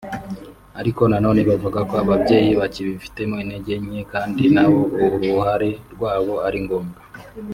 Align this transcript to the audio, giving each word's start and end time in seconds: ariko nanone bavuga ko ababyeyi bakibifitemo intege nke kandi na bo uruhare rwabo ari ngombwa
ariko 0.79 1.01
nanone 1.11 1.41
bavuga 1.49 1.79
ko 1.89 1.93
ababyeyi 2.03 2.51
bakibifitemo 2.61 3.35
intege 3.43 3.73
nke 3.83 4.01
kandi 4.13 4.43
na 4.55 4.65
bo 4.71 4.81
uruhare 5.05 5.69
rwabo 5.93 6.33
ari 6.47 6.59
ngombwa 6.65 6.99